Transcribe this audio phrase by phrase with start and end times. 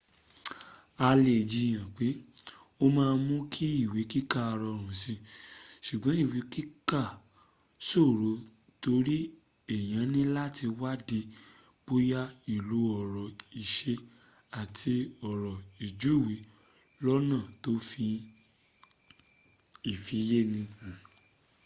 [1.07, 2.07] a lè jiyan pe
[2.83, 5.13] o ma n mú kí ìwé kíkà rọrùn si
[5.85, 7.01] ṣùgbọ́́n ìwé kika
[7.89, 8.31] ṣòro
[8.83, 9.17] tori
[9.75, 11.19] èyàn níláti wadi
[11.85, 12.21] bóyá
[12.55, 13.27] ilo ọ̀rọ̀
[13.61, 13.93] ìṣe
[14.61, 14.93] àti
[15.29, 16.35] ọ̀rọ̀ ìjúwe
[17.03, 18.05] lọ́́nà tó fi
[19.93, 20.91] ifiyesi ha